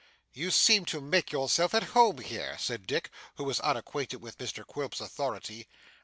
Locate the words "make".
0.99-1.31